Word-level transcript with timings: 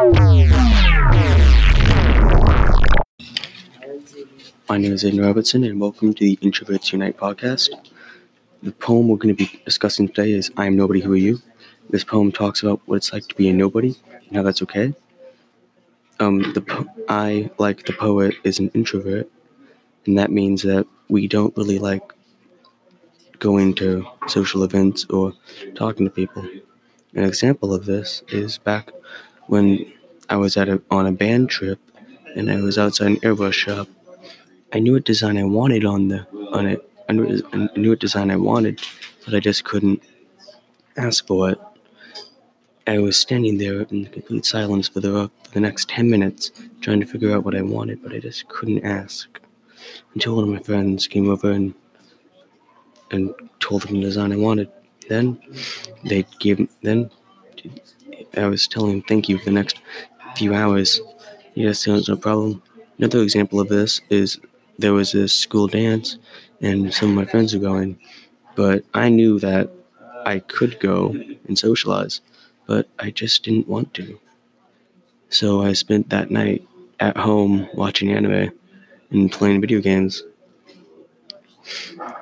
My 0.00 0.06
name 4.78 4.94
is 4.94 5.04
Aiden 5.04 5.22
Robertson, 5.22 5.62
and 5.62 5.78
welcome 5.78 6.14
to 6.14 6.24
the 6.24 6.36
Introverts 6.36 6.90
Unite 6.92 7.18
podcast. 7.18 7.68
The 8.62 8.72
poem 8.72 9.08
we're 9.08 9.18
going 9.18 9.36
to 9.36 9.44
be 9.44 9.60
discussing 9.66 10.08
today 10.08 10.32
is 10.32 10.50
I 10.56 10.64
Am 10.64 10.74
Nobody, 10.74 11.02
Who 11.02 11.12
Are 11.12 11.16
You? 11.16 11.42
This 11.90 12.02
poem 12.02 12.32
talks 12.32 12.62
about 12.62 12.80
what 12.86 12.96
it's 12.96 13.12
like 13.12 13.26
to 13.26 13.34
be 13.34 13.50
a 13.50 13.52
nobody 13.52 13.94
and 14.28 14.36
how 14.38 14.42
that's 14.42 14.62
okay. 14.62 14.94
Um, 16.18 16.50
the 16.54 16.62
po- 16.62 16.88
I, 17.06 17.50
like 17.58 17.84
the 17.84 17.92
poet, 17.92 18.36
is 18.42 18.58
an 18.58 18.70
introvert, 18.72 19.28
and 20.06 20.18
that 20.18 20.30
means 20.30 20.62
that 20.62 20.86
we 21.10 21.28
don't 21.28 21.54
really 21.58 21.78
like 21.78 22.14
going 23.38 23.74
to 23.74 24.06
social 24.28 24.64
events 24.64 25.04
or 25.10 25.34
talking 25.74 26.06
to 26.06 26.10
people. 26.10 26.48
An 27.14 27.24
example 27.24 27.74
of 27.74 27.84
this 27.84 28.22
is 28.28 28.56
back 28.56 28.92
when 29.50 29.92
I 30.28 30.36
was 30.36 30.56
at 30.56 30.68
a, 30.68 30.80
on 30.92 31.06
a 31.06 31.12
band 31.12 31.50
trip 31.50 31.80
and 32.36 32.48
I 32.52 32.60
was 32.60 32.78
outside 32.78 33.08
an 33.08 33.16
airbrush 33.16 33.54
shop. 33.54 33.88
I 34.72 34.78
knew 34.78 34.92
what 34.92 35.04
design 35.04 35.36
I 35.36 35.42
wanted 35.42 35.84
on 35.84 36.06
the 36.06 36.24
on 36.52 36.66
it. 36.66 36.88
I 37.08 37.12
knew, 37.14 37.42
I 37.52 37.68
knew 37.76 37.90
what 37.90 37.98
design 37.98 38.30
I 38.30 38.36
wanted, 38.36 38.80
but 39.24 39.34
I 39.34 39.40
just 39.40 39.64
couldn't 39.64 40.04
ask 40.96 41.26
for 41.26 41.50
it. 41.50 41.58
I 42.86 43.00
was 43.00 43.16
standing 43.16 43.58
there 43.58 43.80
in 43.82 44.06
complete 44.06 44.46
silence 44.46 44.86
for 44.86 45.00
the 45.00 45.28
for 45.42 45.50
the 45.50 45.60
next 45.60 45.88
ten 45.88 46.08
minutes, 46.08 46.52
trying 46.80 47.00
to 47.00 47.06
figure 47.06 47.34
out 47.34 47.44
what 47.44 47.56
I 47.56 47.62
wanted, 47.62 48.04
but 48.04 48.12
I 48.12 48.20
just 48.20 48.46
couldn't 48.48 48.84
ask. 48.84 49.40
Until 50.14 50.36
one 50.36 50.44
of 50.44 50.50
my 50.50 50.60
friends 50.60 51.08
came 51.08 51.28
over 51.28 51.50
and 51.50 51.74
and 53.10 53.34
told 53.58 53.82
them 53.82 53.96
the 53.96 54.02
design 54.02 54.32
I 54.32 54.36
wanted. 54.36 54.70
Then 55.08 55.40
they 56.04 56.24
gave 56.38 56.68
then 56.82 57.10
I 58.36 58.46
was 58.46 58.66
telling 58.66 58.92
him 58.92 59.02
thank 59.02 59.28
you 59.28 59.38
for 59.38 59.46
the 59.46 59.50
next 59.50 59.80
few 60.36 60.54
hours. 60.54 61.00
Yes, 61.54 61.84
there 61.84 61.94
was 61.94 62.08
no 62.08 62.16
problem. 62.16 62.62
Another 62.98 63.22
example 63.22 63.60
of 63.60 63.68
this 63.68 64.00
is 64.10 64.38
there 64.78 64.92
was 64.92 65.12
this 65.12 65.32
school 65.32 65.66
dance 65.66 66.18
and 66.60 66.92
some 66.92 67.10
of 67.10 67.14
my 67.16 67.24
friends 67.24 67.54
were 67.54 67.60
going, 67.60 67.98
but 68.56 68.84
I 68.94 69.08
knew 69.08 69.38
that 69.40 69.70
I 70.26 70.40
could 70.40 70.78
go 70.80 71.08
and 71.48 71.58
socialize, 71.58 72.20
but 72.66 72.88
I 72.98 73.10
just 73.10 73.42
didn't 73.42 73.68
want 73.68 73.94
to. 73.94 74.18
So 75.30 75.62
I 75.62 75.72
spent 75.72 76.10
that 76.10 76.30
night 76.30 76.66
at 76.98 77.16
home 77.16 77.68
watching 77.74 78.12
anime 78.12 78.50
and 79.10 79.32
playing 79.32 79.60
video 79.60 79.80
games. 79.80 80.22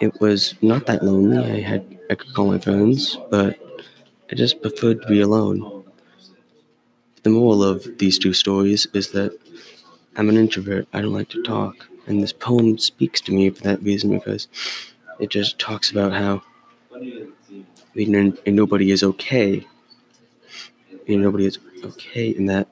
It 0.00 0.20
was 0.20 0.54
not 0.62 0.86
that 0.86 1.04
lonely. 1.04 1.38
I 1.38 1.60
had 1.60 1.98
I 2.10 2.14
could 2.14 2.34
call 2.34 2.46
my 2.50 2.58
friends, 2.58 3.16
but 3.30 3.58
I 4.30 4.34
just 4.34 4.60
preferred 4.62 5.02
to 5.02 5.08
be 5.08 5.20
alone. 5.20 5.79
The 7.22 7.30
moral 7.30 7.62
of 7.62 7.98
these 7.98 8.18
two 8.18 8.32
stories 8.32 8.86
is 8.94 9.12
that 9.12 9.38
I'm 10.16 10.28
an 10.28 10.36
introvert. 10.36 10.88
I 10.92 11.00
don't 11.00 11.12
like 11.12 11.28
to 11.30 11.42
talk. 11.42 11.86
And 12.06 12.22
this 12.22 12.32
poem 12.32 12.78
speaks 12.78 13.20
to 13.22 13.32
me 13.32 13.50
for 13.50 13.62
that 13.62 13.82
reason 13.82 14.10
because 14.10 14.48
it 15.18 15.30
just 15.30 15.58
talks 15.58 15.90
about 15.90 16.12
how 16.12 16.42
being 17.94 18.14
in, 18.14 18.38
and 18.46 18.56
nobody 18.56 18.90
is 18.90 19.02
okay. 19.02 19.66
Being 21.06 21.22
nobody 21.22 21.46
is 21.46 21.58
okay 21.84 22.30
in 22.30 22.46
that 22.46 22.68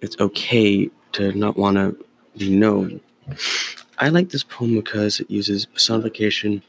it's 0.00 0.16
okay 0.20 0.90
to 1.12 1.32
not 1.32 1.56
want 1.56 1.76
to 1.76 1.96
be 2.36 2.54
known. 2.54 3.00
I 3.98 4.08
like 4.08 4.30
this 4.30 4.44
poem 4.44 4.74
because 4.74 5.20
it 5.20 5.30
uses 5.30 5.66
personification, 5.66 6.62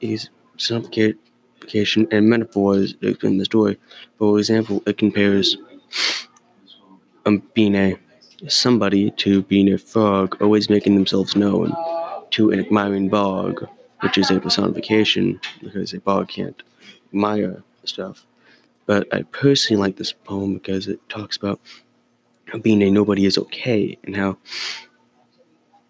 is 0.00 0.30
personification 0.54 2.08
and 2.10 2.28
metaphors 2.28 2.94
explain 3.02 3.38
the 3.38 3.44
story. 3.44 3.78
For 4.18 4.38
example, 4.38 4.82
it 4.86 4.98
compares 4.98 5.56
um, 7.26 7.42
being 7.54 7.74
a 7.74 7.96
somebody 8.48 9.10
to 9.12 9.42
being 9.42 9.72
a 9.72 9.78
frog, 9.78 10.36
always 10.40 10.70
making 10.70 10.94
themselves 10.94 11.36
known, 11.36 11.74
to 12.30 12.50
an 12.50 12.60
admiring 12.60 13.08
bog, 13.08 13.66
which 14.00 14.16
is 14.16 14.30
a 14.30 14.40
personification 14.40 15.40
because 15.62 15.92
a 15.92 16.00
bog 16.00 16.28
can't 16.28 16.62
admire 17.12 17.62
stuff. 17.84 18.24
But 18.86 19.12
I 19.14 19.22
personally 19.22 19.80
like 19.80 19.96
this 19.96 20.12
poem 20.12 20.54
because 20.54 20.88
it 20.88 21.06
talks 21.08 21.36
about 21.36 21.60
how 22.46 22.58
being 22.58 22.82
a 22.82 22.90
nobody 22.90 23.26
is 23.26 23.38
okay 23.38 23.98
and 24.04 24.16
how 24.16 24.38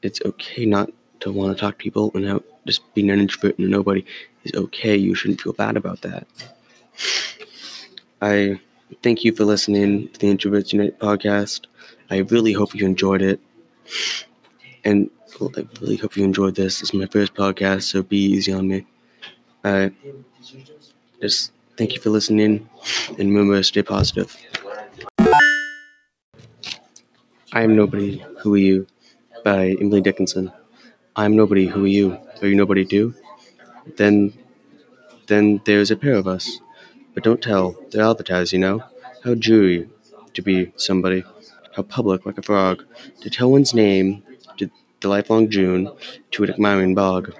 it's 0.03 0.21
okay 0.25 0.67
not 0.67 0.91
to 1.21 1.32
want 1.32 1.56
to 1.56 1.61
talk 1.61 1.78
to 1.78 1.82
people 1.82 2.11
and 2.15 2.27
how 2.27 2.43
just 2.67 2.82
being 2.94 3.11
an 3.11 3.21
introvert 3.21 3.59
and 3.59 3.69
a 3.69 3.71
nobody 3.71 4.05
is 4.44 4.53
okay. 4.55 4.97
You 4.97 5.15
shouldn't 5.15 5.41
feel 5.41 5.53
bad 5.53 5.77
about 5.77 6.00
that. 6.03 6.27
I 8.21 8.61
thank 9.03 9.25
you 9.25 9.33
for 9.34 9.45
listening 9.45 10.09
to 10.09 10.21
the 10.21 10.27
Introverts 10.34 10.73
Unite 10.73 10.99
podcast. 10.99 11.67
I 12.11 12.19
really 12.19 12.53
hope 12.53 12.75
you 12.75 12.84
enjoyed 12.87 13.23
it. 13.23 13.41
And 14.84 15.11
I 15.41 15.67
really 15.81 15.97
hope 15.97 16.17
you 16.17 16.25
enjoyed 16.25 16.55
this. 16.55 16.81
This 16.81 16.91
is 16.91 16.95
my 16.95 17.06
first 17.06 17.34
podcast, 17.34 17.83
so 17.83 18.03
be 18.03 18.19
easy 18.19 18.53
on 18.53 18.69
me. 18.69 18.87
Uh, 19.65 19.91
just 21.21 21.53
thank 21.77 21.95
you 21.95 22.00
for 22.00 22.11
listening, 22.11 22.69
and 23.09 23.19
remember, 23.19 23.62
stay 23.62 23.83
positive. 23.83 24.37
I 27.53 27.62
am 27.62 27.75
nobody. 27.75 28.25
Who 28.41 28.55
are 28.55 28.59
you? 28.59 28.87
By 29.45 29.77
Emily 29.81 30.00
Dickinson. 30.00 30.53
I 31.17 31.25
am 31.25 31.37
nobody. 31.37 31.67
Who 31.67 31.84
are 31.84 31.89
you? 31.89 32.19
Are 32.43 32.47
you 32.49 32.55
nobody 32.56 32.84
too? 32.84 33.15
Then, 33.97 34.33
then 35.27 35.61
there's 35.65 35.91
a 35.91 35.97
pair 35.97 36.15
of 36.15 36.27
us. 36.27 36.61
But 37.20 37.25
don't 37.25 37.42
tell. 37.42 37.76
They're 37.91 38.08
advertised, 38.10 38.54
you 38.54 38.58
know. 38.60 38.82
How 39.25 39.34
dreary 39.34 39.91
to 40.32 40.41
be 40.41 40.72
somebody. 40.76 41.22
How 41.76 41.82
public, 41.82 42.25
like 42.25 42.38
a 42.38 42.42
frog. 42.42 42.82
To 43.20 43.28
tell 43.28 43.50
one's 43.50 43.75
name 43.75 44.22
to 44.56 44.70
the 45.00 45.08
lifelong 45.08 45.50
June 45.50 45.92
to 46.31 46.44
an 46.44 46.50
admiring 46.50 46.94
bog. 46.94 47.34